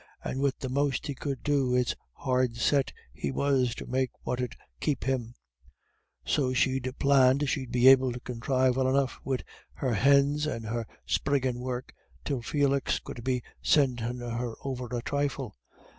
And 0.23 0.39
wid 0.39 0.55
the 0.59 0.67
most 0.67 1.05
he 1.05 1.13
could 1.13 1.43
do 1.43 1.75
it's 1.75 1.93
hard 2.13 2.55
set 2.57 2.91
he 3.13 3.31
was 3.31 3.75
to 3.75 3.85
make 3.85 4.09
what 4.23 4.41
'ud 4.41 4.55
keep 4.79 5.03
him. 5.03 5.35
So 6.25 6.53
she'd 6.53 6.91
planned 6.97 7.47
she'd 7.47 7.71
be 7.71 7.87
able 7.87 8.11
to 8.11 8.19
conthrive 8.19 8.77
well 8.77 8.87
enough 8.89 9.19
wid 9.23 9.43
her 9.73 9.93
hins 9.93 10.47
and 10.47 10.65
her 10.65 10.87
spriggin' 11.05 11.59
work, 11.59 11.93
till 12.25 12.41
Felix 12.41 12.97
could 12.97 13.23
be 13.23 13.43
sendin' 13.61 14.21
her 14.21 14.55
over 14.65 14.87
a 14.87 15.01
thrifle. 15.03 15.53